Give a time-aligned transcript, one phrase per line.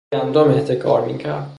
[0.13, 1.49] او گندم احتکار میکرد.